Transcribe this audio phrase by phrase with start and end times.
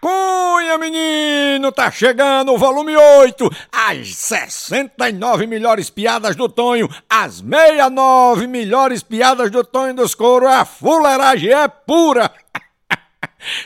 [0.00, 8.46] Cunha, menino, tá chegando o volume 8, as 69 melhores piadas do Tonho, as 69
[8.46, 12.30] melhores piadas do Tonho dos Couro, a fuleiragem é pura.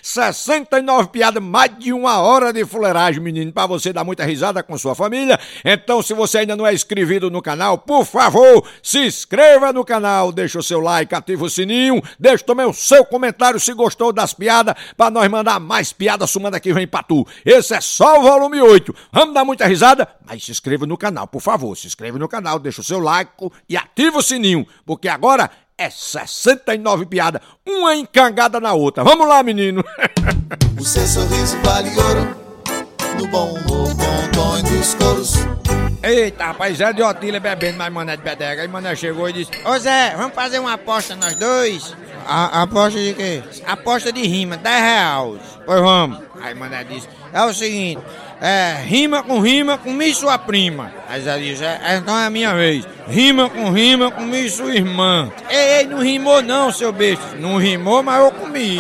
[0.02, 4.76] 69 piadas, mais de uma hora de fuleiragem, menino, para você dar muita risada com
[4.78, 5.38] sua família.
[5.64, 10.32] Então, se você ainda não é inscrito no canal, por favor, se inscreva no canal,
[10.32, 14.32] deixa o seu like, ativa o sininho, deixa também o seu comentário se gostou das
[14.32, 17.26] piadas, para nós mandar mais piadas semana que vem pra tu.
[17.44, 18.94] Esse é só o volume 8.
[19.12, 20.08] Vamos dar muita risada?
[20.24, 23.30] Mas se inscreva no canal, por favor, se inscreva no canal, deixa o seu like
[23.68, 29.04] e ativa o sininho, porque agora é 69 piadas, uma encangada na outra.
[29.04, 29.84] Vamos lá, menino.
[30.78, 32.36] O seu sorriso vale ouro,
[33.18, 35.34] no bom humor, bom tom dos coros.
[36.02, 38.62] Eita, rapaz, Zé de Otília bebendo mais mané de bedega.
[38.62, 41.94] Aí mané chegou e disse: Ô Zé, vamos fazer uma aposta nós dois?
[42.26, 43.42] A, aposta de quê?
[43.66, 45.40] Aposta de rima, 10 reais.
[45.64, 46.20] Pois vamos.
[46.42, 48.02] Aí mané disse: É o seguinte,
[48.40, 50.92] é, rima com rima com mim e sua prima.
[51.08, 52.86] Aí Zé disse: é, Então é a minha vez.
[53.08, 55.30] Rima com rima com mim e sua irmã.
[55.48, 57.36] Ei, ei, não rimou não, seu besta.
[57.38, 58.78] Não rimou, mas eu comi.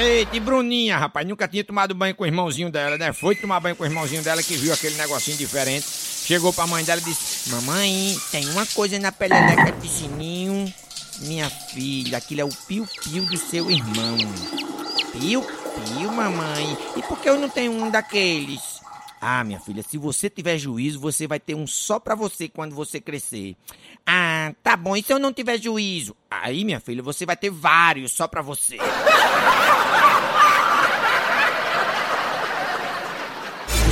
[0.00, 3.12] Eita, e Bruninha, rapaz, nunca tinha tomado banho com o irmãozinho dela, né?
[3.12, 5.84] Foi tomar banho com o irmãozinho dela que viu aquele negocinho diferente.
[5.84, 10.72] Chegou pra mãe dela e disse: Mamãe, tem uma coisa na peleneca de sininho.
[11.22, 14.16] Minha filha, aquilo é o piu-piu do seu irmão.
[15.10, 16.78] Piu-piu, mamãe?
[16.96, 18.78] E por que eu não tenho um daqueles?
[19.20, 22.72] Ah, minha filha, se você tiver juízo, você vai ter um só pra você quando
[22.72, 23.56] você crescer.
[24.06, 26.14] Ah, tá bom, e se eu não tiver juízo?
[26.30, 28.78] Aí, minha filha, você vai ter vários só pra você.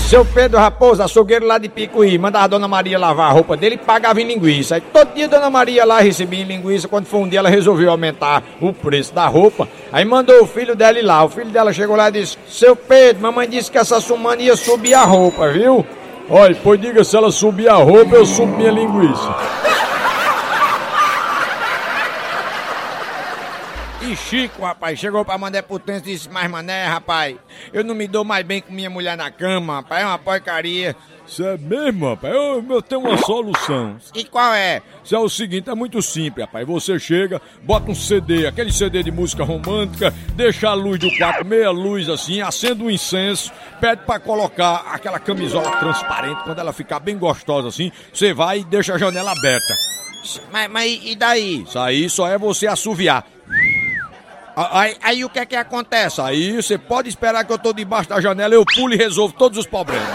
[0.06, 3.74] Seu Pedro Raposo, açougueiro lá de Picuí, mandava a Dona Maria lavar a roupa dele
[3.74, 4.76] e pagava em linguiça.
[4.76, 7.48] Aí todo dia a Dona Maria lá recebia em linguiça, quando foi um dia ela
[7.48, 9.66] resolveu aumentar o preço da roupa.
[9.92, 11.24] Aí mandou o filho dela ir lá.
[11.24, 14.54] O filho dela chegou lá e disse: Seu Pedro, mamãe disse que essa sumana ia
[14.54, 15.84] subir a roupa, viu?
[16.30, 19.34] Olha, pois diga se ela subir a roupa, eu subo minha linguiça.
[24.06, 27.36] E Chico, rapaz, chegou pra Mané Potência e disse, mas Mané, rapaz,
[27.72, 30.94] eu não me dou mais bem com minha mulher na cama, rapaz, é uma porcaria.
[31.26, 32.32] Isso é mesmo, rapaz?
[32.32, 33.96] Eu, eu tenho uma solução.
[34.14, 34.80] E qual é?
[35.02, 36.64] Isso é o seguinte, é muito simples, rapaz.
[36.64, 41.44] Você chega, bota um CD, aquele CD de música romântica, deixa a luz do quarto,
[41.44, 43.50] meia luz assim, acende um incenso,
[43.80, 48.64] pede pra colocar aquela camisola transparente, quando ela ficar bem gostosa assim, você vai e
[48.64, 49.74] deixa a janela aberta.
[50.52, 51.62] Mas, mas e daí?
[51.62, 53.35] Isso aí só é você assoviar.
[54.56, 56.18] Aí, aí, o que é que acontece?
[56.18, 59.58] Aí você pode esperar que eu tô debaixo da janela, eu pulo e resolvo todos
[59.58, 60.08] os problemas.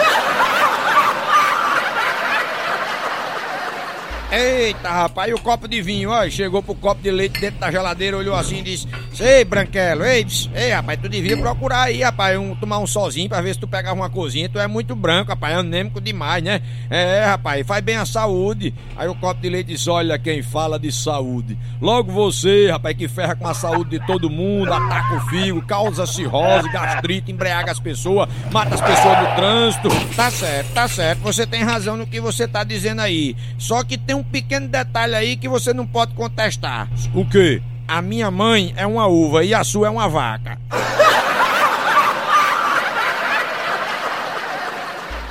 [4.31, 7.69] Eita, rapaz, e o copo de vinho, ó, chegou pro copo de leite dentro da
[7.69, 8.87] geladeira, olhou assim e disse:
[9.19, 10.25] Ei, Branquelo, ei,
[10.55, 13.67] ei, rapaz, tu devia procurar aí, rapaz, um, tomar um sozinho pra ver se tu
[13.67, 14.47] pegava uma cozinha.
[14.47, 16.61] Tu é muito branco, rapaz, é anêmico demais, né?
[16.89, 18.73] É, rapaz, faz bem a saúde.
[18.95, 21.57] Aí o copo de leite disse: Olha quem fala de saúde.
[21.81, 26.05] Logo você, rapaz, que ferra com a saúde de todo mundo, ataca o fígado, causa
[26.05, 29.89] cirrose, gastrite, embriaga as pessoas, mata as pessoas no trânsito.
[30.15, 33.35] Tá certo, tá certo, você tem razão no que você tá dizendo aí.
[33.57, 36.89] Só que tem um pequeno detalhe aí que você não pode contestar.
[37.13, 37.61] O quê?
[37.87, 40.57] A minha mãe é uma uva e a sua é uma vaca.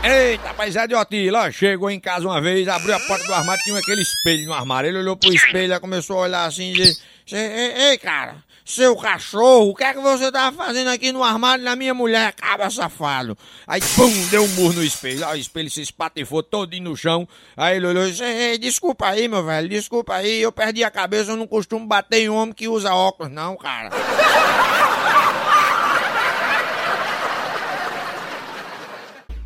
[0.03, 3.63] Eita, rapaz, é de Otila, chegou em casa uma vez, abriu a porta do armário,
[3.63, 4.89] tinha aquele espelho no armário.
[4.89, 8.37] Ele olhou pro espelho começou a olhar assim e disse: Ei, ei, cara,
[8.71, 12.33] seu cachorro, o que é que você tava fazendo aqui no armário da minha mulher,
[12.33, 13.37] cabra safado?
[13.67, 15.27] Aí, pum, deu um murro no espelho.
[15.27, 17.29] Aí o espelho se espatifou todinho no chão.
[17.57, 20.91] Aí ele olhou e disse, ei, desculpa aí, meu velho, desculpa aí, eu perdi a
[20.91, 23.91] cabeça, eu não costumo bater em homem que usa óculos, não, cara.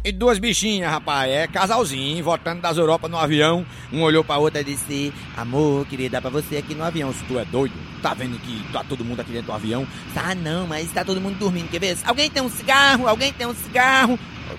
[0.07, 3.65] E duas bichinhas, rapaz, é casalzinho, voltando das Europa no avião.
[3.91, 7.11] Um olhou pra outra e disse: Amor, queria dar pra você aqui no avião.
[7.11, 7.73] Se tu é doido,
[8.03, 9.87] tá vendo que tá todo mundo aqui dentro do avião?
[10.13, 11.71] Tá não, mas tá todo mundo dormindo.
[11.71, 11.97] Quer ver?
[12.05, 13.09] Alguém tem um cigarro?
[13.09, 14.19] Alguém tem um cigarro?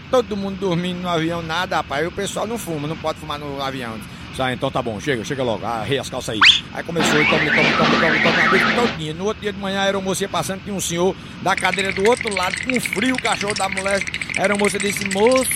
[0.10, 2.04] Todo mundo dormindo no avião, nada, rapaz.
[2.04, 4.00] E o pessoal não fuma, não pode fumar no avião.
[4.38, 6.40] Ah, então tá bom, chega, chega logo, arrei as calças aí.
[6.74, 9.14] Aí começou, e tome, tome, tome, tome, tome, a noite todinha.
[9.14, 12.08] No outro dia de manhã era uma moça passando, tinha um senhor da cadeira do
[12.08, 14.04] outro lado, com frio, o cachorro da mulher.
[14.38, 15.48] Era uma moça disse, moço,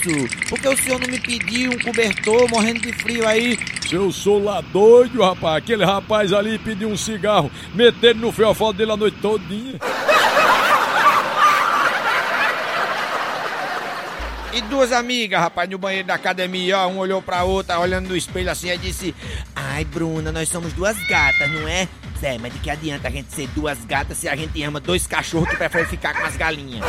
[0.48, 3.58] por que o senhor não me pediu um cobertor, morrendo de frio aí?
[3.92, 8.92] Eu sou lá doido, rapaz, aquele rapaz ali pediu um cigarro, metendo no fiofó dele
[8.92, 9.74] a noite todinha.
[14.52, 18.16] E duas amigas, rapaz, no banheiro da academia, ó, um olhou pra outra, olhando no
[18.16, 19.14] espelho assim, e disse:
[19.54, 21.88] Ai, Bruna, nós somos duas gatas, não é?
[22.18, 25.06] Zé, mas de que adianta a gente ser duas gatas se a gente ama dois
[25.06, 26.84] cachorros que preferem ficar com as galinhas?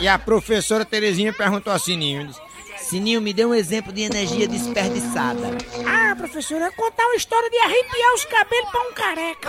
[0.00, 2.30] E a professora Terezinha perguntou a Sininho.
[2.78, 5.56] Sininho, me dê um exemplo de energia desperdiçada.
[5.86, 9.48] Ah, professora, contar uma história de arrepiar os cabelos pra um careca.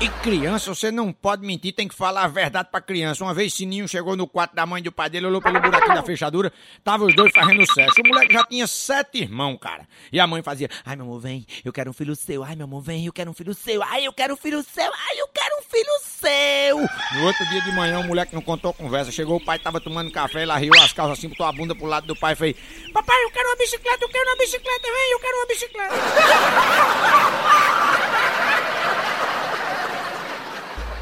[0.00, 3.24] E criança, você não pode mentir, tem que falar a verdade pra criança.
[3.24, 6.04] Uma vez Sininho chegou no quarto da mãe do pai dele, olhou pelo buraquinho da
[6.04, 6.52] fechadura,
[6.84, 8.00] tava os dois fazendo sexo.
[8.04, 9.88] O moleque já tinha sete irmãos, cara.
[10.12, 12.44] E a mãe fazia, Ai, meu amor, vem, eu quero um filho seu.
[12.44, 13.82] Ai, meu amor, vem, eu quero um filho seu.
[13.82, 14.84] Ai, eu quero um filho seu.
[14.84, 16.78] Ai, eu quero um filho seu.
[17.18, 19.10] No outro dia de manhã, o moleque não contou conversa.
[19.10, 21.86] Chegou, o pai tava tomando café, ele arriou as calças assim, botou a bunda pro
[21.86, 22.56] lado do pai e fez:
[22.92, 25.94] Papai, eu quero uma bicicleta, eu quero uma bicicleta, vem, eu quero uma bicicleta.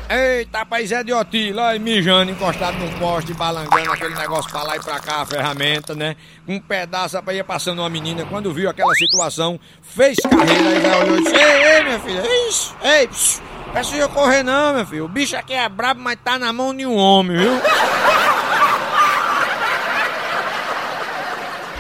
[0.08, 4.76] Eita, rapaz, Zé de Otila, aí mijando, encostado num poste, balangando aquele negócio pra lá
[4.76, 6.14] e pra cá, a ferramenta, né?
[6.46, 8.24] Um pedaço, rapaz, ia passando uma menina.
[8.24, 12.22] Quando viu aquela situação, fez carreira e já olhou e disse: Ei, ei, minha filha,
[12.48, 15.04] Ixi, ei, psiu, eu correr não, meu filho.
[15.06, 17.60] O bicho aqui é brabo, mas tá na mão de um homem, viu?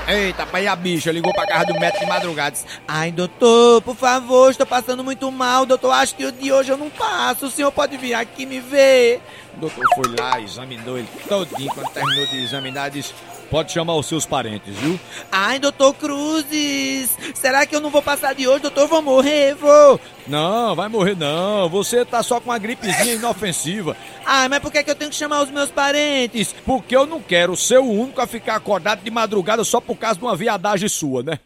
[0.08, 2.52] Eita, pai, a bicha ligou pra casa do médico de madrugada.
[2.52, 5.66] Disse, Ai, doutor, por favor, estou passando muito mal.
[5.66, 7.46] Doutor, acho que o de hoje eu não passo.
[7.46, 9.20] O senhor pode vir aqui me ver.
[9.56, 11.72] O doutor foi lá, examinou ele todinho.
[11.72, 13.14] Quando terminou de examinar, disse:
[13.50, 14.98] Pode chamar os seus parentes, viu?
[15.30, 18.88] Ai, doutor Cruzes, será que eu não vou passar de hoje, doutor?
[18.88, 20.00] Vou morrer, vou.
[20.26, 21.68] Não, vai morrer não.
[21.68, 23.96] Você tá só com uma gripezinha inofensiva.
[24.24, 26.54] Ai, mas por que, que eu tenho que chamar os meus parentes?
[26.64, 30.18] Porque eu não quero ser o único a ficar acordado de madrugada só por causa
[30.18, 31.38] de uma viadagem sua, né?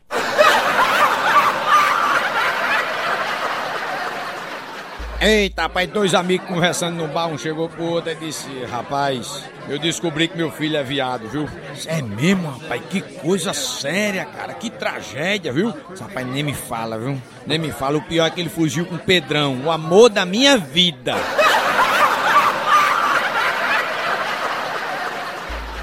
[5.23, 9.79] Eita, rapaz, dois amigos conversando no bar, um chegou pro outro e disse, rapaz, eu
[9.79, 11.47] descobri que meu filho é viado, viu?
[11.85, 15.75] É mesmo, rapaz, que coisa séria, cara, que tragédia, viu?
[15.93, 17.21] Esse rapaz nem me fala, viu?
[17.47, 20.25] Nem me fala, o pior é que ele fugiu com o Pedrão, o amor da
[20.25, 21.15] minha vida.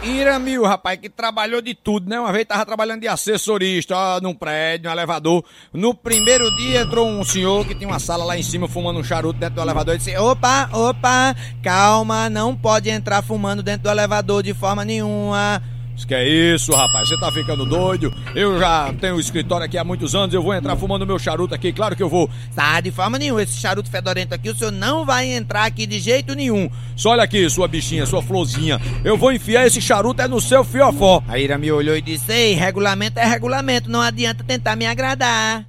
[0.07, 2.18] Iramil, rapaz, que trabalhou de tudo, né?
[2.18, 5.44] Uma vez tava trabalhando de assessorista, ó, num prédio, num elevador.
[5.74, 9.04] No primeiro dia entrou um senhor que tinha uma sala lá em cima fumando um
[9.04, 13.89] charuto dentro do elevador e disse: Opa, opa, calma, não pode entrar fumando dentro do
[13.89, 15.62] elevador de forma nenhuma.
[15.98, 17.10] Diz que é isso, rapaz?
[17.10, 18.14] Você tá ficando doido?
[18.36, 21.56] Eu já tenho um escritório aqui há muitos anos, eu vou entrar fumando meu charuto
[21.56, 22.30] aqui, claro que eu vou.
[22.56, 26.00] Tá, de forma nenhuma, esse charuto fedorento aqui, o senhor não vai entrar aqui de
[26.00, 26.70] jeito nenhum.
[26.96, 28.80] Só olha aqui, sua bichinha, sua florzinha.
[29.04, 31.24] Eu vou enfiar esse charuto é no seu fiofó.
[31.28, 35.66] A Ira me olhou e disse: Ei, regulamento é regulamento, não adianta tentar me agradar.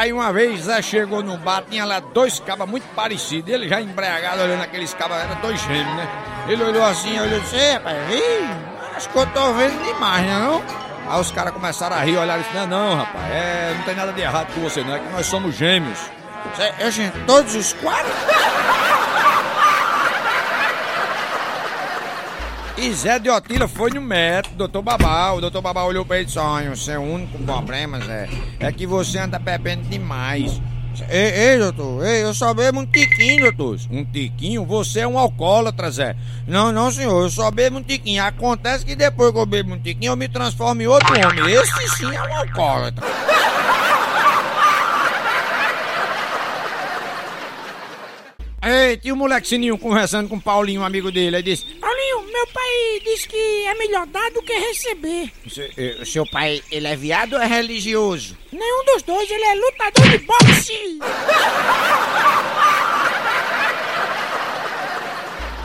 [0.00, 3.52] Rapaz, uma vez Zé chegou no bar, tinha lá dois cabas muito parecidos.
[3.52, 6.08] Ele já embriagado olhando aqueles cabas, eram dois gêmeos, né?
[6.48, 7.96] Ele olhou assim, olhou e disse, "Ei, rapaz,
[8.96, 10.62] acho que eu tô vendo demais, né não?
[11.06, 13.94] Aí os caras começaram a rir, olharam e disse, não, não, rapaz, é, não tem
[13.94, 15.98] nada de errado com você, não, é que nós somos gêmeos.
[16.56, 18.10] Cê, é, gente, todos os quatro?
[22.80, 25.32] E Zé de Otila foi no médico, doutor Babá.
[25.32, 28.26] O doutor Babá olhou pra ele e disse: Olha, o seu único problema, Zé,
[28.58, 30.58] é que você anda bebendo demais.
[31.10, 33.78] Ei, ei, doutor, ei, eu só bebo um tiquinho, doutor.
[33.90, 34.64] Um tiquinho?
[34.64, 36.16] Você é um alcoólatra, Zé.
[36.48, 38.24] Não, não, senhor, eu só bebo um tiquinho.
[38.24, 41.52] Acontece que depois que eu bebo um tiquinho, eu me transformo em outro homem.
[41.52, 43.06] Esse sim é um alcoólatra.
[48.62, 51.36] Ei, tinha um moleque sininho conversando com o Paulinho, um amigo dele.
[51.36, 51.79] Ele disse:
[52.40, 55.30] meu pai diz que é melhor dar do que receber.
[55.48, 58.34] "Se- eh, Seu pai, ele é viado ou é religioso?
[58.50, 60.98] Nenhum dos dois, ele é lutador de boxe.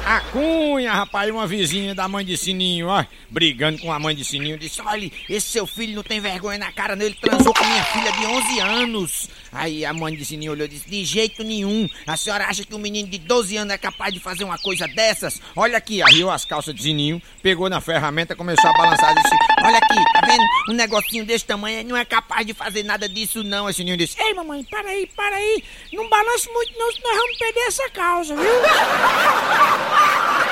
[0.08, 4.24] A Cunha, rapaz, uma vizinha da mãe de Sininho, ó, brigando com a mãe de
[4.24, 7.64] Sininho, disse: Olha, esse seu filho não tem vergonha na cara, não, ele transou com
[7.66, 9.30] minha filha de 11 anos.
[9.52, 12.76] Aí a mãe de Sininho olhou e disse: De jeito nenhum, a senhora acha que
[12.76, 15.42] um menino de 12 anos é capaz de fazer uma coisa dessas?
[15.56, 19.36] Olha aqui, arriou as calças de Sininho, pegou na ferramenta, começou a balançar e disse:
[19.64, 20.44] Olha aqui, tá vendo?
[20.70, 23.68] Um negocinho desse tamanho não é capaz de fazer nada disso, não.
[23.68, 25.64] Aí Sininho disse: Ei, mamãe, para aí, para aí.
[25.94, 28.46] Não balance muito não, senão nós vamos perder essa causa, viu?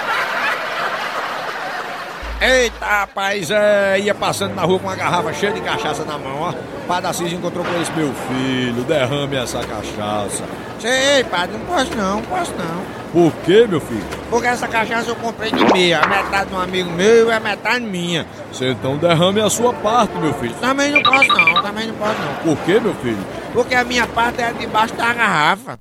[2.46, 6.42] Eita, rapaz, é, ia passando na rua com uma garrafa cheia de cachaça na mão,
[6.42, 6.54] ó.
[6.86, 10.44] Padre Assis encontrou com esse meu filho, derrame essa cachaça.
[10.78, 12.84] Sei, padre, não posso não, não posso não.
[13.14, 14.04] Por quê, meu filho?
[14.30, 17.40] Porque essa cachaça eu comprei de meia, a metade de um amigo meu e a
[17.40, 18.28] metade minha.
[18.52, 20.54] Você então derrame a sua parte, meu filho.
[20.56, 22.56] Também não posso não, também não posso não.
[22.56, 23.26] Por quê, meu filho?
[23.54, 25.80] Porque a minha parte é debaixo da garrafa.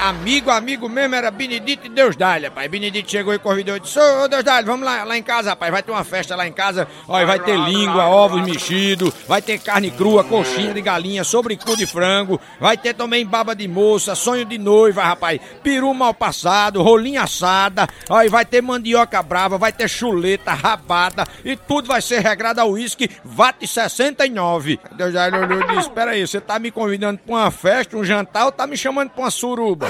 [0.00, 2.70] Amigo, amigo mesmo era Benedito e Deus Dali, rapaz.
[2.70, 5.70] Benedito chegou e convidou e disse: Ô Deus Dali, vamos lá, lá em casa, rapaz.
[5.70, 6.88] Vai ter uma festa lá em casa.
[7.06, 11.86] Olha, vai ter língua, ovos mexidos, vai ter carne crua, coxinha de galinha, sobrecu de
[11.86, 15.40] frango, vai ter também baba de moça, sonho de noiva, rapaz.
[15.62, 21.56] Peru mal passado, rolinha assada, olha, vai ter mandioca brava, vai ter chuleta, rabada e
[21.56, 24.78] tudo vai ser regrado ao uísque VAT 69.
[24.92, 28.04] Deus Dali olhou e disse: Espera aí, você tá me convidando pra uma festa, um
[28.04, 29.89] jantar ou tá me chamando pra uma suruba?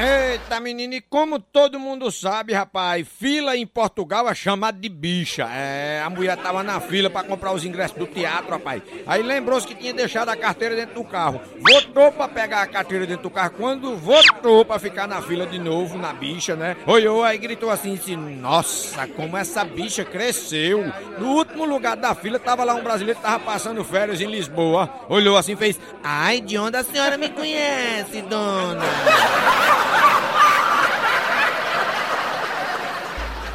[0.00, 5.48] Eita, menino, e como todo mundo sabe, rapaz, fila em Portugal é chamada de bicha.
[5.50, 8.80] É, a mulher tava na fila pra comprar os ingressos do teatro, rapaz.
[9.08, 11.40] Aí lembrou-se que tinha deixado a carteira dentro do carro.
[11.60, 13.54] Voltou pra pegar a carteira dentro do carro.
[13.56, 16.76] Quando voltou pra ficar na fila de novo, na bicha, né?
[16.86, 20.84] Olhou aí gritou assim, disse, nossa, como essa bicha cresceu.
[21.18, 24.88] No último lugar da fila tava lá um brasileiro que tava passando férias em Lisboa.
[25.08, 29.87] Olhou assim, fez, Ai, de onde a senhora me conhece, dona?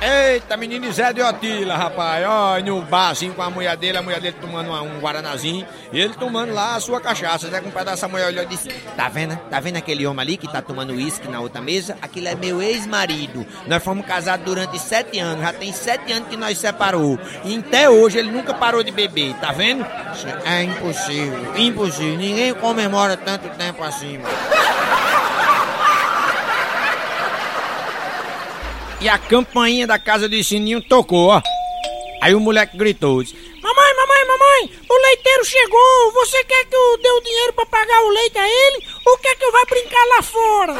[0.05, 2.25] Eita, menino Zé de Otila, rapaz.
[2.27, 5.65] Ó, no bar assim com a mulher dele, a mulher dele tomando uma- um guaranazinho
[5.93, 7.47] e ele tomando lá a sua cachaça.
[7.49, 9.37] Zé com um pedaço, a mulher olhou e disse: Tá vendo?
[9.49, 11.97] Tá vendo aquele homem ali que tá tomando uísque na outra mesa?
[12.01, 13.45] Aquele é meu ex-marido.
[13.65, 15.41] Nós fomos casados durante sete anos.
[15.41, 17.17] Já tem sete anos que nós separou.
[17.45, 19.85] E até hoje ele nunca parou de beber, tá vendo?
[20.43, 22.17] É impossível, impossível.
[22.17, 24.35] Ninguém comemora tanto tempo assim, mano.
[29.03, 31.41] E a campainha da casa de Sininho tocou, ó.
[32.21, 36.13] Aí o moleque gritou: disse, Mamãe, mamãe, mamãe, o leiteiro chegou.
[36.13, 38.87] Você quer que eu dê o dinheiro pra pagar o leite a ele?
[39.05, 40.73] Ou quer que eu vá brincar lá fora?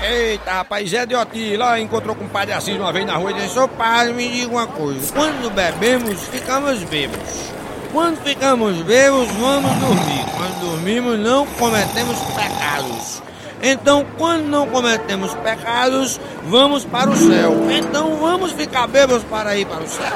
[0.00, 3.32] Eita, rapaz, Zé de Otila ó, encontrou com o padre Assis uma vez na rua
[3.32, 5.12] e disse: Ô padre, me diga uma coisa.
[5.12, 7.52] Quando bebemos, ficamos bêbados.
[7.92, 10.24] Quando ficamos bêbados, vamos dormir.
[10.34, 13.27] Quando dormimos, não cometemos pecados.
[13.62, 17.70] Então, quando não cometemos pecados, vamos para o céu.
[17.70, 20.12] Então, vamos ficar bêbados para ir para o céu.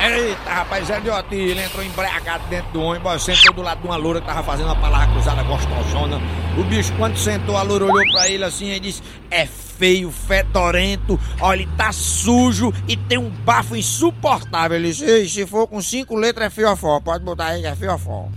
[0.00, 3.96] Eita, rapaz, Zé de ele entrou embriagado dentro do ônibus, sentou do lado de uma
[3.96, 6.20] loura que tava fazendo uma palavra cruzada gostosona.
[6.56, 11.18] O bicho, quando sentou, a loura olhou pra ele assim e disse: É feio, fedorento,
[11.40, 14.76] olha, ele tá sujo e tem um bafo insuportável.
[14.76, 17.74] Ele disse: Ei, se for com cinco letras é fiofó, pode botar aí que é
[17.74, 18.28] fiofó.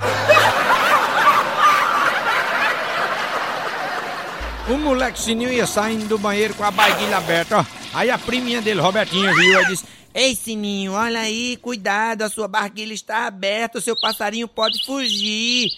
[4.70, 7.65] O moleque Sininho ia saindo do banheiro com a barriguinha aberta, ó.
[7.94, 12.48] Aí a priminha dele, Robertinha, viu e disse: Ei, Sininho, olha aí, cuidado, a sua
[12.48, 15.70] barquilha está aberta, o seu passarinho pode fugir.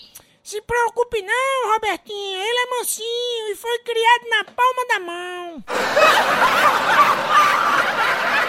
[0.43, 2.37] Se preocupe não, Robertinho.
[2.37, 5.63] Ele é mansinho e foi criado na palma da mão.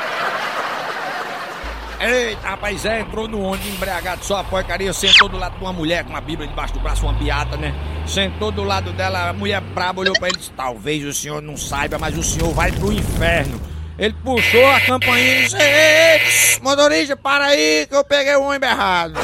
[2.04, 5.72] Eita, rapaz, Zé entrou no ônibus embriagado, só a porcaria, sentou do lado de uma
[5.72, 7.74] mulher com uma bíblia debaixo do braço, uma beata, né?
[8.06, 11.40] Sentou do lado dela, a mulher braba olhou pra ele e disse, talvez o senhor
[11.40, 13.58] não saiba, mas o senhor vai pro inferno.
[13.98, 18.68] Ele puxou a campainha e disse, ei, motorista, para aí que eu peguei o ônibus
[18.68, 19.14] errado.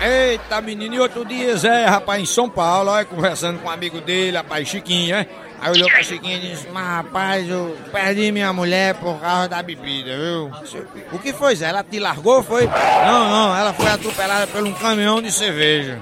[0.00, 4.00] Eita, menino, e outro dia, Zé, rapaz, em São Paulo, olha, conversando com um amigo
[4.00, 5.26] dele, rapaz, Chiquinho, né?
[5.60, 9.62] Aí olhou pra Chiquinho e disse, mas rapaz, eu perdi minha mulher por causa da
[9.62, 10.50] bebida, viu?
[11.12, 11.68] O que foi, Zé?
[11.68, 12.66] Ela te largou, foi?
[12.66, 15.98] Não, não, ela foi atropelada por um caminhão de cerveja.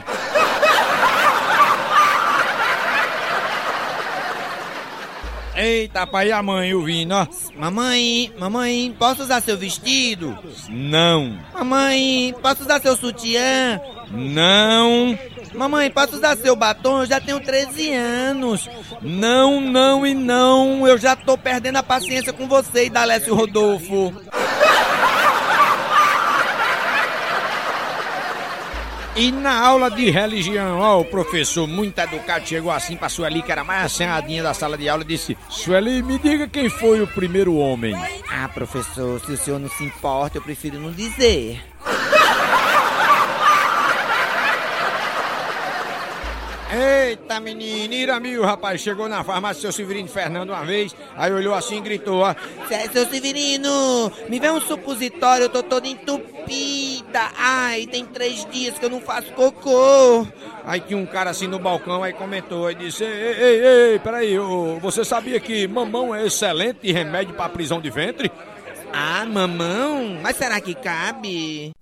[5.56, 7.26] Eita, pai, e a mãe, o vindo, ó?
[7.56, 10.36] Mamãe, mamãe, posso usar seu vestido?
[10.68, 13.80] Não, Mamãe, posso usar seu sutiã?
[14.10, 15.16] não,
[15.54, 17.00] Mamãe, posso usar seu batom?
[17.02, 18.68] Eu já tenho 13 anos.
[19.00, 20.86] não, não e não.
[20.88, 24.12] Eu já tô perdendo a paciência com você e da Alessio Rodolfo.
[29.16, 33.52] E na aula de religião, ó, o professor muito educado chegou assim pra Sueli, que
[33.52, 37.06] era mais assanhadinha da sala de aula, e disse: Sueli, me diga quem foi o
[37.06, 37.94] primeiro homem.
[38.28, 41.62] Ah, professor, se o senhor não se importa, eu prefiro não dizer.
[46.72, 51.76] Eita, menino, Iramil, rapaz, chegou na farmácia seu Severino Fernando uma vez, aí olhou assim
[51.76, 52.34] e gritou, ó.
[52.66, 55.86] Cê- Seu Severino, me vê um supositório, eu tô toda
[57.14, 57.30] entupida.
[57.36, 60.26] Ai, tem três dias que eu não faço cocô.
[60.64, 64.38] Aí tinha um cara assim no balcão, aí comentou, aí disse, ei, ei, ei, peraí,
[64.38, 68.32] ô, você sabia que mamão é excelente remédio pra prisão de ventre?
[68.92, 70.18] Ah, mamão?
[70.22, 71.72] Mas será que cabe?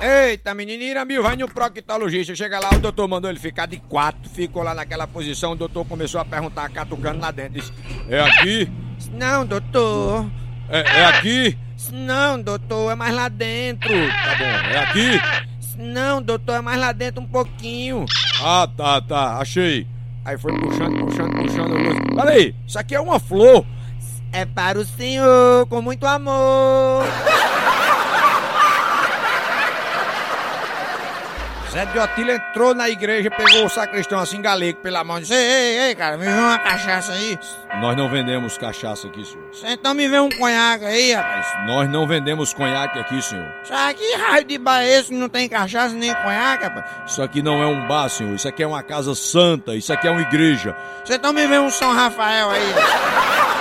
[0.00, 2.34] Eita, menino, Iramil, vai no proctologista.
[2.34, 4.30] Chega lá, o doutor mandou ele ficar de quatro.
[4.30, 7.54] Ficou lá naquela posição, o doutor começou a perguntar, catucando lá dentro.
[7.54, 7.72] Disse,
[8.08, 8.70] é aqui?
[9.12, 10.26] Não, doutor.
[10.68, 11.58] É, é aqui?
[11.92, 13.88] Não, doutor, é mais lá dentro.
[13.88, 15.20] Tá bom, é aqui?
[15.76, 18.04] Não, doutor, é mais lá dentro um pouquinho.
[18.42, 19.86] Ah, tá, tá, achei.
[20.24, 21.72] Aí foi puxando, puxando, puxando.
[21.72, 21.94] olhou.
[22.16, 23.64] Peraí, isso aqui é uma flor.
[24.32, 27.04] É para o senhor, com muito amor.
[31.70, 35.34] Zé de Otília entrou na igreja, pegou o sacristão assim, galego, pela mão e disse:
[35.34, 37.38] Ei, ei, ei, cara, me vê uma cachaça aí.
[37.80, 39.44] Nós não vendemos cachaça aqui, senhor.
[39.64, 41.46] Então me vê um conhaque aí, rapaz.
[41.66, 43.46] Nós não vendemos conhaque aqui, senhor.
[43.62, 46.86] Isso aqui, raio de bar é esse que não tem cachaça nem conhaque, rapaz.
[47.06, 48.34] Isso aqui não é um bar, senhor.
[48.34, 49.76] Isso aqui é uma casa santa.
[49.76, 50.74] Isso aqui é uma igreja.
[51.04, 53.57] Você então me vê um São Rafael aí.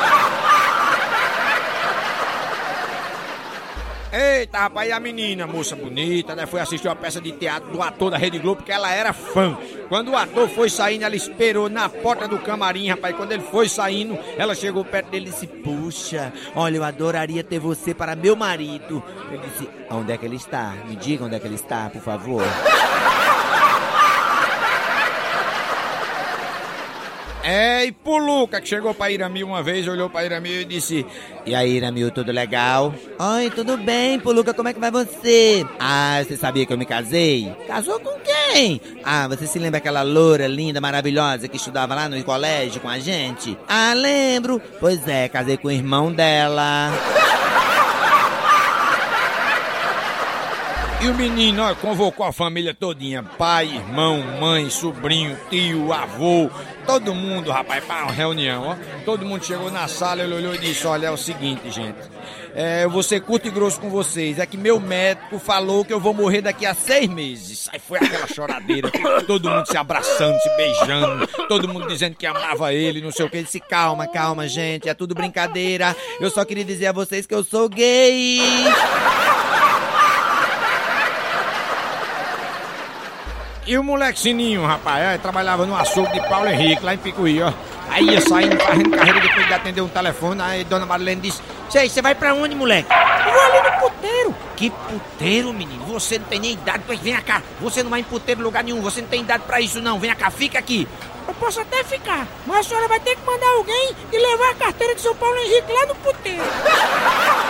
[4.18, 6.48] Eita, rapaz, e a menina, moça bonita, né?
[6.48, 9.56] Foi assistir uma peça de teatro do ator da Rede Globo, porque ela era fã.
[9.90, 13.16] Quando o ator foi saindo, ela esperou na porta do camarim, rapaz.
[13.16, 17.60] Quando ele foi saindo, ela chegou perto dele e disse: Puxa, olha, eu adoraria ter
[17.60, 19.04] você para meu marido.
[19.30, 20.74] Ele disse: Onde é que ele está?
[20.88, 22.42] Me diga onde é que ele está, por favor.
[27.50, 31.06] É, e pro Luca, que chegou pra Iramil uma vez, olhou pra Iramil e disse:
[31.46, 32.94] E aí, Iramil, tudo legal?
[33.18, 35.66] Oi, tudo bem, Puluca, como é que vai você?
[35.80, 37.56] Ah, você sabia que eu me casei?
[37.66, 38.82] Casou com quem?
[39.02, 43.00] Ah, você se lembra aquela loura linda, maravilhosa que estudava lá no colégio com a
[43.00, 43.58] gente?
[43.66, 44.62] Ah, lembro.
[44.78, 46.92] Pois é, casei com o irmão dela.
[51.00, 56.50] E o menino, ó, convocou a família todinha, pai, irmão, mãe, sobrinho, tio, avô,
[56.88, 58.76] todo mundo, rapaz, para uma reunião, ó.
[59.06, 62.00] Todo mundo chegou na sala, ele olhou e disse, olha, é o seguinte, gente,
[62.56, 65.94] é, eu vou ser curto e grosso com vocês, é que meu médico falou que
[65.94, 67.70] eu vou morrer daqui a seis meses.
[67.72, 68.90] Aí foi aquela choradeira,
[69.28, 73.30] todo mundo se abraçando, se beijando, todo mundo dizendo que amava ele, não sei o
[73.30, 73.38] que.
[73.38, 77.36] Ele disse, calma, calma, gente, é tudo brincadeira, eu só queria dizer a vocês que
[77.36, 78.42] eu sou gay.
[83.68, 87.42] E o moleque Sininho, rapaz, é, trabalhava no açougue de Paulo Henrique, lá em Picuí,
[87.42, 87.52] ó.
[87.90, 91.90] Aí ia saindo, fazendo carreira depois de atender um telefone, aí Dona Marilene disse, Sei,
[91.90, 92.88] você vai pra onde, moleque?
[92.90, 94.36] Eu vou ali no puteiro.
[94.56, 95.84] Que puteiro, menino?
[95.88, 97.42] Você não tem nem idade, pois vem cá.
[97.60, 100.00] Você não vai em puteiro lugar nenhum, você não tem idade pra isso não.
[100.00, 100.88] Vem cá, fica aqui.
[101.28, 104.56] Eu posso até ficar, mas a senhora vai ter que mandar alguém e levar a
[104.56, 106.44] carteira de São Paulo Henrique lá no puteiro.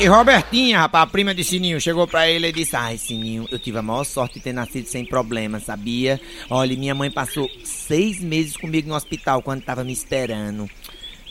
[0.00, 3.58] E Robertinha, rapaz, a prima de Sininho, chegou pra ele e disse: Ai, Sininho, eu
[3.58, 6.20] tive a maior sorte de ter nascido sem problema, sabia?
[6.48, 10.70] Olha, minha mãe passou seis meses comigo no hospital quando tava me esperando.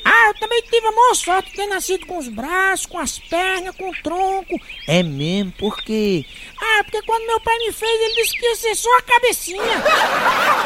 [0.03, 3.17] Ah, eu também tive a maior sorte de ter nascido com os braços, com as
[3.17, 4.59] pernas, com o tronco.
[4.85, 5.53] É mesmo?
[5.53, 6.25] Por quê?
[6.61, 9.63] Ah, porque quando meu pai me fez, ele disse que ia ser só a cabecinha.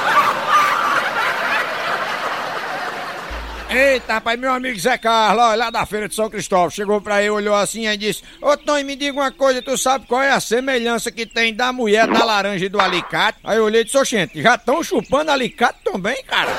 [3.91, 7.31] Eita, rapaz, meu amigo Zé Carlos, lá da feira de São Cristóvão, chegou pra ele,
[7.31, 10.39] olhou assim e disse: Ô Tony, me diga uma coisa, tu sabe qual é a
[10.39, 13.39] semelhança que tem da mulher da laranja e do alicate?
[13.43, 16.49] Aí eu olhei e disse: Oxente, já estão chupando alicate também, cara?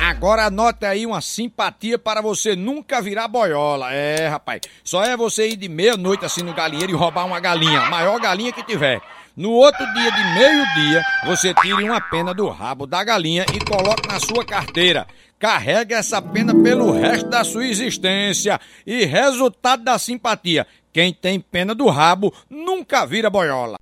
[0.00, 3.92] Agora anota aí uma simpatia para você nunca virar boiola.
[3.92, 4.60] É, rapaz.
[4.84, 8.20] Só é você ir de meia-noite assim no galinheiro e roubar uma galinha, a maior
[8.20, 9.02] galinha que tiver.
[9.38, 14.08] No outro dia de meio-dia, você tire uma pena do rabo da galinha e coloque
[14.08, 15.06] na sua carteira.
[15.38, 18.60] Carregue essa pena pelo resto da sua existência.
[18.84, 23.76] E resultado da simpatia: quem tem pena do rabo nunca vira boiola.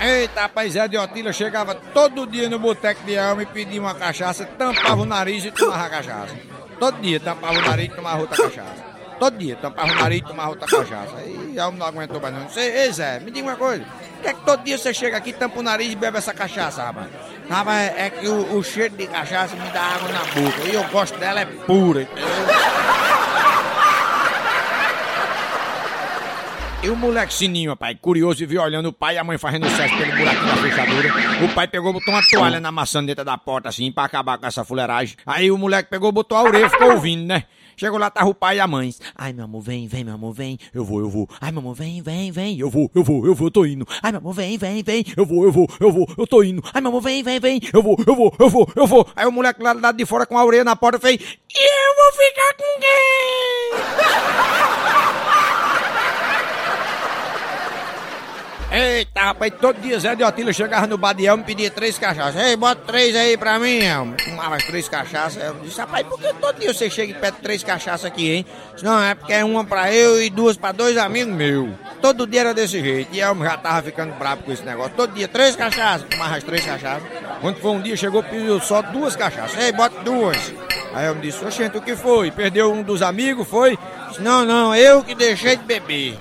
[0.00, 3.94] Eita, rapaz, Zé de Otília chegava todo dia no boteco de alma e pedia uma
[3.96, 6.38] cachaça, tampava o nariz e tomava cachaça.
[6.78, 8.99] Todo dia tampava o nariz e tomava outra cachaça.
[9.20, 11.14] Todo dia tampava o nariz e tomava outra cachaça.
[11.18, 12.48] Aí alma não aguentou mais não.
[12.48, 13.84] Cê, ei, Zé, me diga uma coisa.
[13.84, 16.32] Por que é que todo dia você chega aqui, tampa o nariz e bebe essa
[16.32, 17.08] cachaça, rapaz?
[17.50, 20.62] Rapaz, é que o, o cheiro de cachaça me dá água na boca.
[20.66, 22.08] E eu gosto dela, é pura?
[26.82, 29.68] E o moleque sininho, pai, curioso e viu olhando o pai e a mãe fazendo
[29.68, 31.08] sexo pelo buraquinho da fechadura.
[31.44, 34.64] O pai pegou, botou uma toalha na maçaneta da porta, assim, pra acabar com essa
[34.64, 35.14] fuleiragem.
[35.26, 37.44] Aí o moleque pegou, botou a orelha e ficou ouvindo, né?
[37.80, 38.94] Chegou lá, tava o pai e a mãe.
[39.16, 40.58] Ai, meu amor, vem, vem, meu amor, vem.
[40.74, 41.26] Eu vou, eu vou.
[41.40, 42.60] Ai, meu amor, vem, vem, vem.
[42.60, 43.88] Eu vou, eu vou, eu vou, eu tô indo.
[44.02, 45.02] Ai, meu amor, vem, vem, vem.
[45.16, 46.62] Eu vou, eu vou, eu vou, eu tô indo.
[46.74, 47.58] Ai, meu amor, vem, vem, vem.
[47.72, 49.08] Eu vou, eu vou, eu vou, eu vou.
[49.16, 51.18] Aí o moleque lá do lado de fora com a orelha na porta fez.
[51.18, 52.80] E eu vou ficar com
[55.06, 55.19] quem?
[58.72, 62.40] Eita, rapaz, todo dia Zé de Otílio chegava no Badiel e me pedia três cachaças.
[62.40, 64.14] Ei, bota três aí pra mim, Elmo.
[64.16, 65.42] Tomava as três cachaças.
[65.42, 68.46] Eu disse, rapaz, por que todo dia você chega e pede três cachaças aqui, hein?
[68.72, 71.70] Disse, Não, é porque é uma pra eu e duas pra dois amigos meus.
[72.00, 73.12] Todo dia era desse jeito.
[73.12, 74.92] E Elmo já tava ficando bravo com esse negócio.
[74.96, 76.06] Todo dia, três cachaças.
[76.08, 77.02] Tomava as três cachaças.
[77.40, 79.58] Quando foi um dia, chegou e pediu só duas cachaças.
[79.58, 80.36] Ei, bota duas.
[80.94, 82.30] Aí eu me disse, oxente, o que foi?
[82.30, 83.76] Perdeu um dos amigos, foi?
[84.10, 86.16] Disse, não, não, eu que deixei de beber.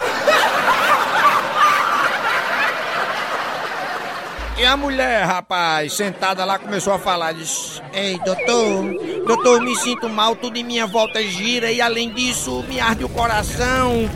[4.59, 8.83] E a mulher, rapaz, sentada lá, começou a falar, disse, Ei, doutor,
[9.25, 13.09] doutor, me sinto mal, tudo em minha volta gira e além disso, me arde o
[13.09, 14.09] coração.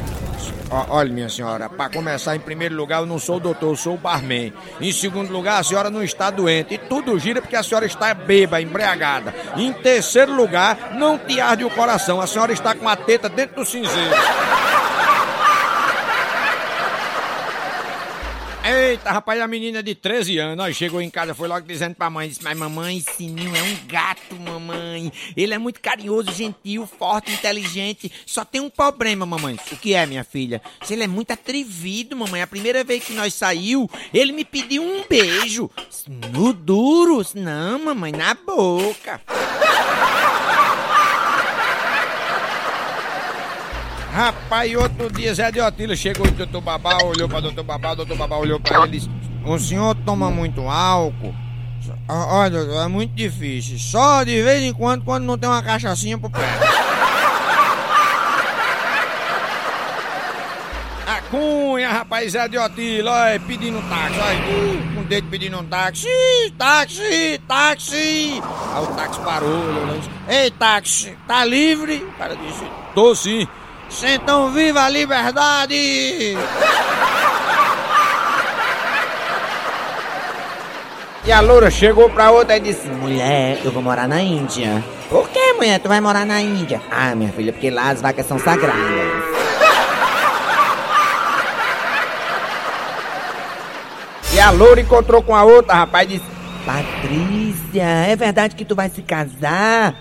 [0.89, 4.51] Olha, minha senhora, para começar, em primeiro lugar, eu não sou doutor, eu sou barman.
[4.81, 6.73] Em segundo lugar, a senhora não está doente.
[6.73, 9.33] E tudo gira porque a senhora está bêbada, embriagada.
[9.55, 12.19] Em terceiro lugar, não te arde o coração.
[12.19, 14.15] A senhora está com a teta dentro do cinzeiro.
[18.65, 22.09] Eita, rapaz, a menina de 13 anos, ó, chegou em casa, foi logo dizendo pra
[22.09, 25.11] mãe, disse, mas mamãe, Sininho é um gato, mamãe.
[25.35, 28.09] Ele é muito carinhoso, gentil, forte, inteligente.
[28.25, 29.59] Só tem um problema, mamãe.
[29.69, 30.61] O que é, minha filha?
[30.81, 32.41] Se ele é muito atrevido, mamãe.
[32.41, 35.69] A primeira vez que nós saiu, ele me pediu um beijo.
[36.31, 37.21] No duro?
[37.35, 39.19] Não, mamãe, na boca.
[44.13, 47.93] Rapaz, outro dia Zé de Otílio chegou e o doutor Babá olhou pra doutor Babá,
[47.93, 49.09] o doutor Babá olhou pra ele e disse:
[49.43, 51.33] O senhor toma muito álcool?
[52.07, 53.79] "Ah, Olha, é muito difícil.
[53.79, 56.39] Só de vez em quando, quando não tem uma cachaçinha pro pé.
[61.07, 64.39] A cunha, rapaz, Zé de Otílio, olha, pedindo um táxi, olha,
[64.93, 66.07] com o dedo pedindo um táxi,
[66.57, 68.41] táxi, táxi.
[68.75, 71.95] Aí o táxi parou, olhou disse, Ei, táxi, tá livre?
[71.95, 73.47] O cara disse, tô sim.
[74.01, 76.35] Então viva a liberdade!
[81.25, 84.83] E a loura chegou pra outra e disse, Mulher, eu vou morar na Índia.
[85.09, 85.79] Por que, mulher?
[85.79, 86.81] Tu vai morar na Índia?
[86.91, 88.73] Ah, minha filha, porque lá as vacas são sagradas.
[94.33, 96.29] e a loura encontrou com a outra, rapaz, e disse,
[96.65, 99.95] Patrícia, é verdade que tu vai se casar?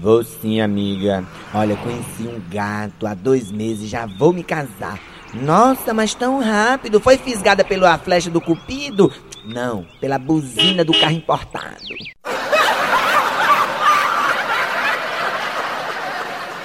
[0.00, 1.24] Vou sim, amiga.
[1.54, 4.98] Olha, conheci um gato há dois meses, já vou me casar.
[5.32, 7.00] Nossa, mas tão rápido.
[7.00, 9.12] Foi fisgada pela flecha do cupido?
[9.44, 11.94] Não, pela buzina do carro importado.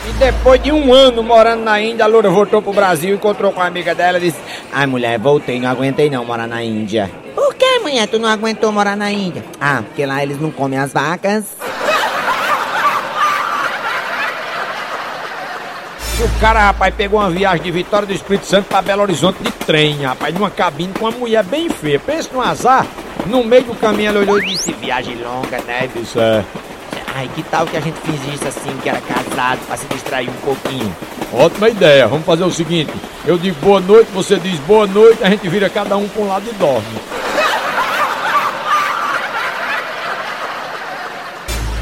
[0.07, 3.61] E depois de um ano morando na Índia, a loura voltou pro Brasil, encontrou com
[3.61, 4.39] a amiga dela e disse:
[4.71, 7.09] Ai, mulher, voltei, não aguentei não morar na Índia.
[7.35, 9.43] Por que, mulher, tu não aguentou morar na Índia?
[9.59, 11.45] Ah, porque lá eles não comem as vacas.
[16.21, 19.51] O cara, rapaz, pegou uma viagem de Vitória do Espírito Santo pra Belo Horizonte de
[19.51, 21.97] trem, rapaz, numa cabine com uma mulher bem feia.
[21.97, 22.85] Pensa no azar.
[23.25, 25.89] No meio do caminho ela olhou e disse: Viagem longa, né?
[25.95, 26.43] Isso é.
[27.15, 30.45] Ai, que tal que a gente fingisse assim, que era casado, pra se distrair um
[30.45, 30.93] pouquinho?
[31.33, 32.05] Ótima ideia.
[32.05, 32.91] Vamos fazer o seguinte:
[33.25, 36.27] eu digo boa noite, você diz boa noite, a gente vira cada um para um
[36.27, 37.18] lado e dorme.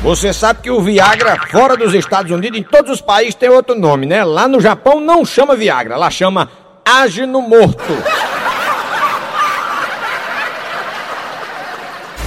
[0.02, 3.76] Você sabe que o Viagra, fora dos Estados Unidos, em todos os países tem outro
[3.76, 4.24] nome, né?
[4.24, 6.50] Lá no Japão não chama Viagra, lá chama
[6.86, 7.82] Agino Morto.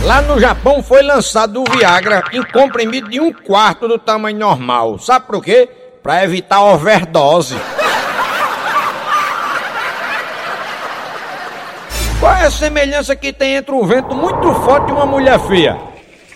[0.03, 4.99] Lá no Japão foi lançado o Viagra em comprimido de um quarto do tamanho normal.
[4.99, 5.69] Sabe por quê?
[6.03, 7.57] Pra evitar overdose.
[12.19, 15.90] Qual é a semelhança que tem entre um vento muito forte e uma mulher feia?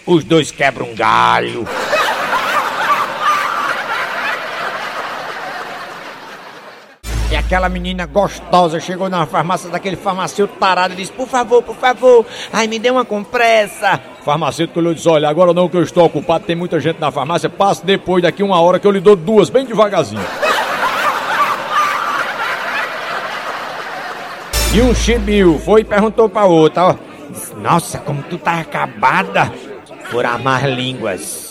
[0.06, 1.66] Os dois quebram um galho.
[7.30, 11.74] E aquela menina gostosa chegou na farmácia daquele farmacêutico tarado e disse: Por favor, por
[11.74, 13.98] favor, ai, me dê uma compressa.
[14.20, 17.00] O farmacêutico olhou e disse: Olha, agora não que eu estou ocupado, tem muita gente
[17.00, 20.22] na farmácia, passe depois, daqui uma hora que eu lhe dou duas, bem devagarzinho.
[24.74, 26.94] E um chibiu foi e perguntou pra outra: ó,
[27.56, 29.50] Nossa, como tu tá acabada.
[30.10, 31.44] Furar mais línguas.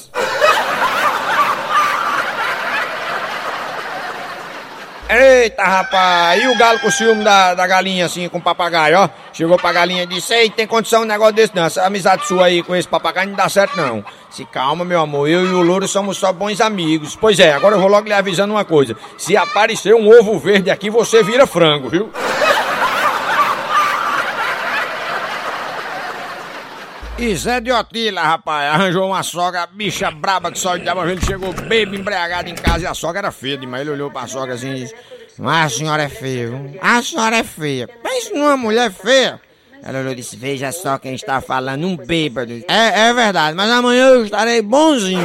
[5.10, 6.42] Eita, rapaz!
[6.42, 9.10] E o galo com ciúme da, da galinha, assim, com o papagaio, ó?
[9.32, 11.66] Chegou pra galinha e disse: Ei, tem condição um negócio desse não.
[11.66, 14.04] Essa amizade sua aí com esse papagaio não dá certo, não.
[14.32, 15.30] Se calma, meu amor.
[15.30, 17.16] Eu e o louro somos só bons amigos.
[17.16, 20.72] Pois é, agora eu vou logo lhe avisando uma coisa: se aparecer um ovo verde
[20.72, 22.10] aqui, você vira frango, viu?
[27.24, 31.26] E Zé de Otila, rapaz, arranjou uma sogra bicha braba que só o diabo ele
[31.26, 33.84] chegou bem embriagado em casa e a sogra era feia demais.
[33.84, 34.96] Ele olhou pra sogra assim e disse:
[35.42, 36.78] Ah, a senhora é feia, viu?
[36.82, 37.88] A senhora é feia.
[37.88, 39.40] Pense numa mulher feia.
[39.82, 42.52] Ela olhou e disse, veja só quem está falando, um bêbado.
[42.68, 45.22] É, é verdade, mas amanhã eu estarei bonzinho.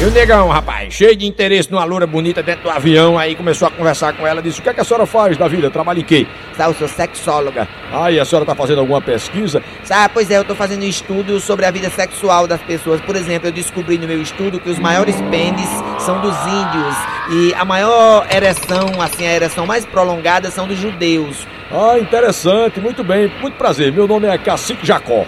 [0.00, 3.68] E o negão, rapaz, cheio de interesse numa loura bonita dentro do avião, aí começou
[3.68, 5.68] a conversar com ela, disse, o que, é que a senhora faz da vida?
[5.68, 6.26] Trabalha em quê?
[6.56, 7.68] Sabe, eu sou sexóloga.
[7.92, 9.62] Ah, e a senhora tá fazendo alguma pesquisa?
[9.84, 12.98] Sabe, pois é, eu tô fazendo estudos sobre a vida sexual das pessoas.
[13.02, 16.96] Por exemplo, eu descobri no meu estudo que os maiores pênis são dos índios
[17.32, 21.46] e a maior ereção, assim, a ereção mais prolongada são dos judeus.
[21.70, 25.26] Ah, interessante, muito bem, muito prazer, meu nome é Cacique Jacó.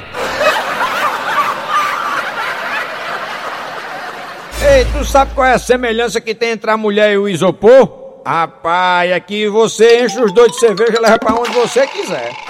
[4.74, 8.22] Ei, tu sabe qual é a semelhança que tem entre a mulher e o isopor?
[8.24, 12.32] Rapaz, é que você enche os dois de cerveja e leva pra onde você quiser.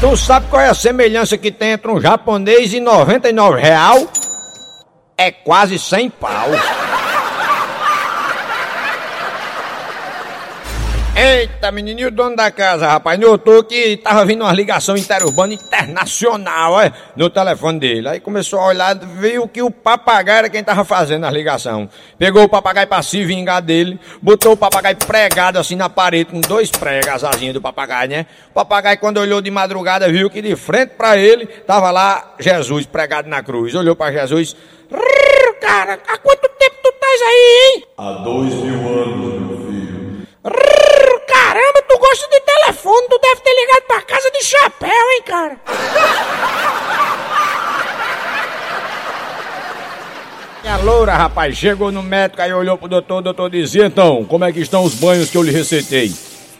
[0.00, 4.06] Tu sabe qual é a semelhança que tem entre um japonês e 99 real?
[5.16, 6.50] É quase 100 pau.
[11.26, 16.74] Eita, menininho, o dono da casa, rapaz, notou que tava vindo uma ligação interurbana internacional,
[16.74, 18.08] ó, no telefone dele.
[18.10, 21.88] Aí começou a olhar, viu que o papagaio era quem tava fazendo a ligação.
[22.18, 26.42] Pegou o papagaio pra se vingar dele, botou o papagaio pregado assim na parede, com
[26.42, 28.26] dois pregos, as asinhas do papagaio, né?
[28.50, 32.84] O papagaio, quando olhou de madrugada, viu que de frente pra ele tava lá Jesus
[32.84, 33.74] pregado na cruz.
[33.74, 34.54] Olhou pra Jesus,
[35.58, 37.84] cara, há quanto tempo tu estás aí, hein?
[37.96, 39.63] Há dois mil anos, meu
[40.52, 45.56] caramba, tu gosta de telefone, tu deve ter ligado pra casa de chapéu, hein, cara?
[50.62, 54.24] E a loura, rapaz, chegou no médico, aí olhou pro doutor, o doutor dizia, então,
[54.24, 56.12] como é que estão os banhos que eu lhe receitei?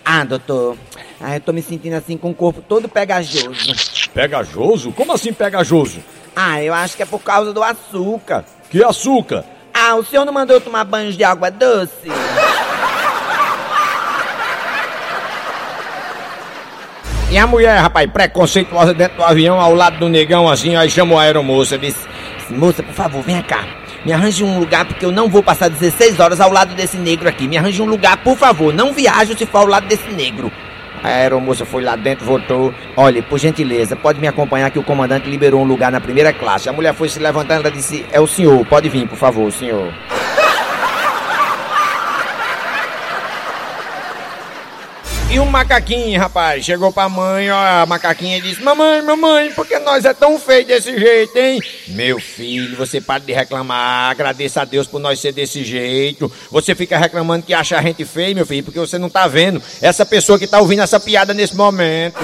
[0.05, 0.77] Ah, doutor,
[1.21, 3.75] ah, eu tô me sentindo assim com o corpo todo pegajoso.
[4.13, 4.93] Pegajoso?
[4.93, 6.01] Como assim pegajoso?
[6.37, 8.45] Ah, eu acho que é por causa do açúcar.
[8.71, 9.45] Que açúcar?
[9.73, 12.11] Ah, o senhor não mandou eu tomar banhos de água doce?
[17.35, 21.19] E a mulher, rapaz, preconceituosa dentro do avião, ao lado do negão, assim, aí chamou
[21.19, 22.07] a aeromoça, disse...
[22.49, 23.65] Moça, por favor, venha cá.
[24.05, 27.29] Me arranje um lugar porque eu não vou passar 16 horas ao lado desse negro
[27.29, 27.49] aqui.
[27.49, 28.73] Me arranje um lugar, por favor.
[28.73, 30.53] Não viajo se for ao lado desse negro.
[31.03, 32.73] A aeromoça foi lá dentro, voltou.
[32.97, 36.69] Olhe, por gentileza, pode me acompanhar que o comandante liberou um lugar na primeira classe.
[36.69, 39.93] A mulher foi se levantando, ela disse, é o senhor, pode vir, por favor, senhor.
[45.35, 49.77] E um macaquinho, rapaz, chegou pra mãe, ó, a macaquinha disse, mamãe, mamãe, por que
[49.81, 51.61] nós é tão feio desse jeito, hein?
[51.89, 56.31] Meu filho, você para de reclamar, agradeça a Deus por nós ser desse jeito.
[56.53, 59.61] Você fica reclamando que acha a gente feio, meu filho, porque você não tá vendo
[59.83, 62.21] essa pessoa que tá ouvindo essa piada nesse momento.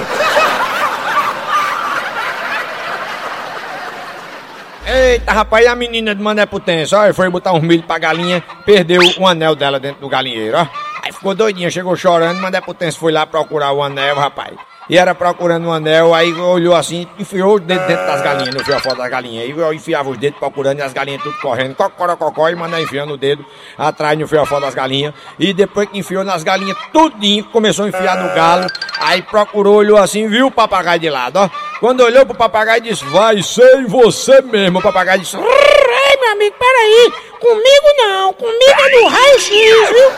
[4.87, 8.41] Eita, rapaz, e a menina de Mané Potência, ó, foi botar uns milho pra galinha,
[8.65, 10.90] perdeu o anel dela dentro do galinheiro, ó.
[11.03, 14.55] Aí ficou doidinha, chegou chorando, Mané Potência foi lá procurar o anel, rapaz.
[14.89, 18.63] E era procurando o anel, aí olhou assim, enfiou os dedos dentro das galinhas, não
[18.63, 19.45] viu a foto das galinhas.
[19.45, 23.13] Aí eu enfiava os dedos procurando e as galinhas tudo correndo, cocorococó, e Mané enfiando
[23.13, 23.45] o dedo
[23.77, 25.13] atrás, não viu a foto das galinhas.
[25.39, 28.67] E depois que enfiou nas galinhas tudinho, começou a enfiar no galo.
[28.99, 31.49] Aí procurou, olhou assim, viu o papagaio de lado, ó.
[31.79, 34.79] Quando olhou pro papagaio, disse, vai ser você mesmo.
[34.79, 37.30] O papagaio disse, ei, meu amigo, peraí.
[37.41, 40.11] Comigo não, comigo é no raio-x, viu?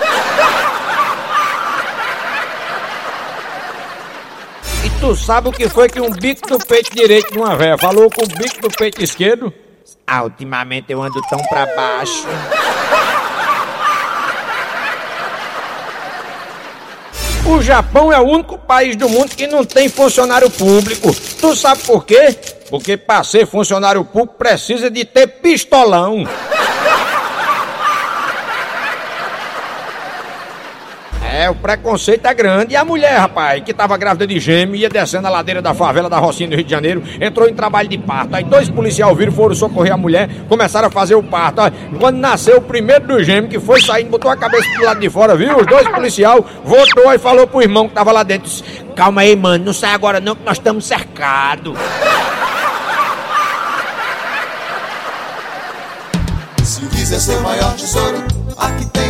[4.84, 7.78] E tu sabe o que foi que um bico do peito direito de uma véia
[7.78, 9.54] falou com o bico do peito esquerdo?
[10.06, 12.28] Ah, ultimamente eu ando tão pra baixo.
[17.46, 21.16] O Japão é o único país do mundo que não tem funcionário público.
[21.40, 22.36] Tu sabe por quê?
[22.70, 26.28] Porque para ser funcionário público precisa de ter pistolão.
[31.34, 32.74] É, o preconceito é grande.
[32.74, 36.08] E a mulher, rapaz, que tava grávida de gêmeo, ia descendo a ladeira da favela
[36.08, 38.36] da Rocinha do Rio de Janeiro, entrou em trabalho de parto.
[38.36, 41.62] Aí dois policiais viram, foram socorrer a mulher, começaram a fazer o parto.
[41.62, 45.00] Aí, quando nasceu o primeiro do gêmeo, que foi saindo, botou a cabeça pro lado
[45.00, 45.58] de fora, viu?
[45.58, 48.52] Os dois policiais voltou e falou pro irmão que tava lá dentro:
[48.96, 51.76] Calma aí, mano, não sai agora não, que nós estamos cercados.
[56.64, 58.24] Se quiser ser maior tesouro,
[58.56, 59.03] aqui tem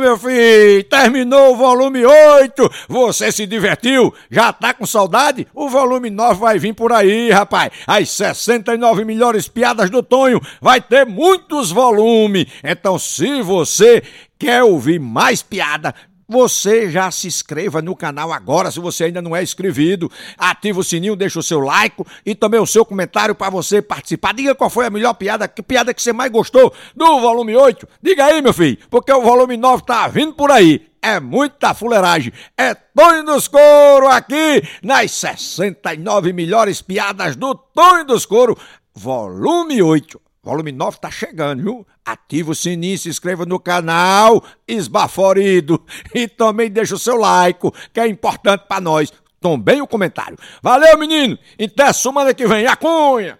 [0.00, 2.70] Meu filho, terminou o volume 8.
[2.88, 4.14] Você se divertiu?
[4.30, 5.46] Já tá com saudade?
[5.52, 7.70] O volume 9 vai vir por aí, rapaz.
[7.86, 12.46] As 69 melhores piadas do Tonho vai ter muitos volumes.
[12.62, 14.02] Então, se você
[14.38, 15.94] quer ouvir mais piada,
[16.28, 20.10] você já se inscreva no canal agora, se você ainda não é inscrito.
[20.36, 24.34] Ativa o sininho, deixa o seu like e também o seu comentário para você participar.
[24.34, 27.88] Diga qual foi a melhor piada, que piada que você mais gostou do volume 8.
[28.02, 30.86] Diga aí, meu filho, porque o volume 9 tá vindo por aí.
[31.00, 32.32] É muita fuleiragem.
[32.56, 38.58] É Tonho dos Couro aqui nas 69 melhores piadas do Tonho dos Couro,
[38.94, 40.27] volume 8.
[40.48, 41.86] Volume 9 tá chegando, viu?
[42.02, 45.84] Ativa o sininho, se inscreva no canal Esbaforido
[46.14, 49.12] e também deixa o seu like, que é importante para nós.
[49.38, 50.38] Também o comentário.
[50.62, 51.38] Valeu, menino!
[51.62, 52.66] Até semana que vem.
[52.66, 53.38] A cunha!